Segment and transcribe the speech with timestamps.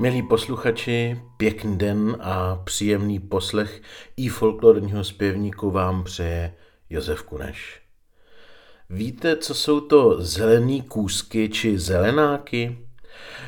[0.00, 3.82] Milí posluchači, pěkný den a příjemný poslech
[4.16, 6.54] i folklorního zpěvníku vám přeje
[6.90, 7.80] Josef Kuneš.
[8.90, 12.78] Víte, co jsou to zelený kůzky či zelenáky?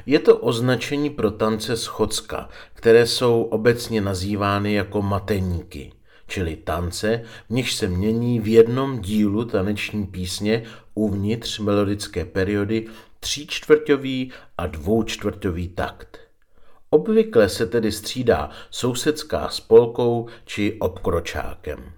[0.07, 5.93] Je to označení pro tance Schocka, které jsou obecně nazývány jako mateníky,
[6.27, 10.63] čili tance, v nichž se mění v jednom dílu taneční písně
[10.95, 12.87] uvnitř melodické periody
[13.21, 16.30] tříčtvrťový a dvoučtvrťový takt.
[16.91, 21.93] Obvykle se tedy střídá sousedská spolkou či obkročákem.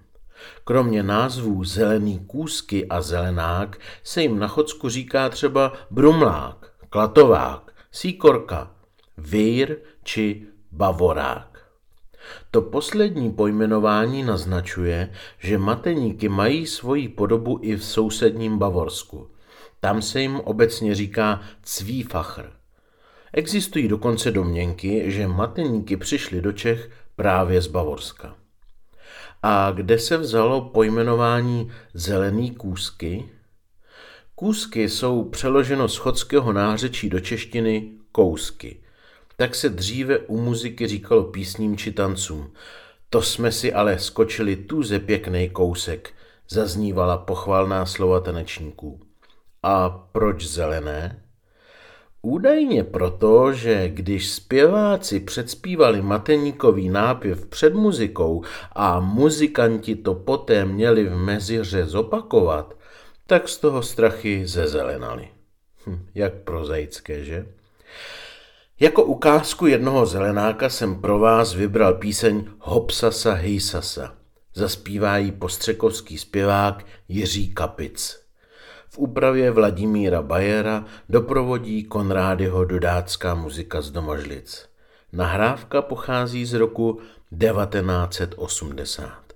[0.63, 8.71] Kromě názvů zelený kůzky a zelenák se jim na Chodsku říká třeba brumlák, klatovák, síkorka,
[9.17, 11.53] vír či bavorák.
[12.51, 19.29] To poslední pojmenování naznačuje, že mateníky mají svoji podobu i v sousedním Bavorsku.
[19.79, 22.62] Tam se jim obecně říká cvífachr.
[23.33, 28.35] Existují dokonce domněnky, že mateníky přišly do Čech právě z Bavorska.
[29.43, 33.29] A kde se vzalo pojmenování zelený kůzky?
[34.35, 38.77] Kůzky jsou přeloženo z chodského nářečí do češtiny kousky.
[39.37, 42.53] Tak se dříve u muziky říkalo písním či tancům.
[43.09, 46.13] To jsme si ale skočili tuze pěkný kousek,
[46.49, 48.99] zaznívala pochvalná slova tanečníků.
[49.63, 51.22] A proč zelené?
[52.25, 61.03] Údajně proto, že když zpěváci předspívali mateníkový nápěv před muzikou a muzikanti to poté měli
[61.03, 62.77] v meziře zopakovat,
[63.27, 65.27] tak z toho strachy zezelenali.
[65.87, 67.47] Hm, jak prozaické, že?
[68.79, 74.15] Jako ukázku jednoho zelenáka jsem pro vás vybral píseň Hopsasa Hejsasa.
[74.55, 78.22] Zaspívá ji postřekovský zpěvák Jiří Kapic.
[78.93, 84.69] V úpravě Vladimíra Bajera doprovodí Konrádyho dodácká muzika z Domožlic.
[85.13, 86.99] Nahrávka pochází z roku
[87.39, 89.33] 1980.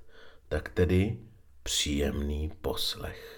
[0.49, 1.17] Tak tedy
[1.63, 3.36] příjemný poslech.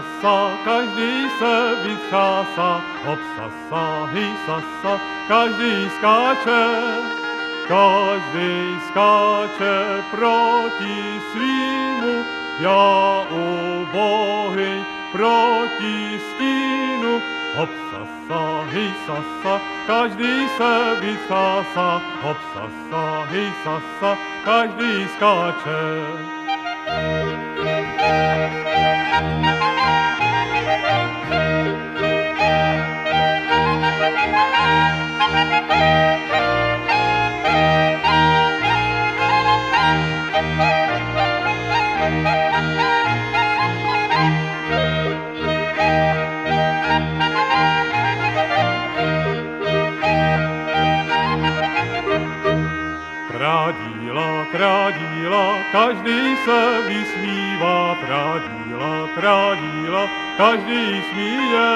[0.00, 6.64] Sasa, každý se vytřásá, hop sasa, hy sasa, každý skáče,
[7.68, 12.24] každý skáče proti svýmu,
[12.60, 17.20] já ubohy proti stínu,
[17.56, 26.39] hop sasa, hy sasa, každý se vytřásá, hop sasa, hy sasa, každý skáče.
[54.60, 61.70] Trádíla, každý se vysmívá, trádíla, trádíla, každý smíje.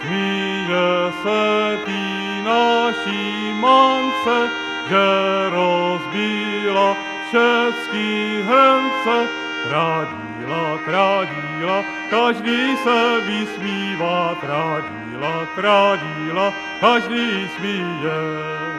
[0.00, 0.86] Smíje
[1.22, 4.50] se tý naší mance,
[4.88, 5.06] že
[5.50, 6.96] rozbíla
[7.30, 9.28] český hrnce.
[9.68, 18.71] Trádíla, trádíla, každý se vysmívá, trádíla, trádíla, každý smíje.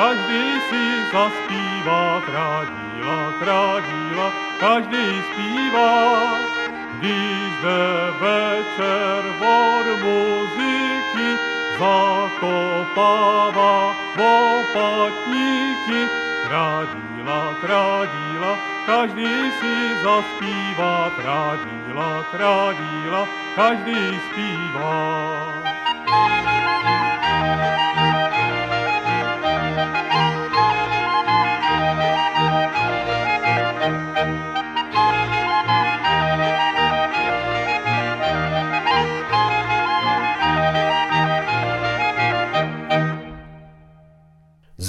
[0.00, 5.92] Každý si zaspívá, krádíla, krádíla, každý zpívá.
[6.98, 7.84] Když jde
[8.20, 11.28] večer od muziky,
[11.78, 13.76] zakopává
[14.16, 16.00] opatníky.
[16.46, 18.52] Krádíla, krádíla,
[18.86, 25.00] každý si zaspívá, krádíla, krádíla, každý zpívá.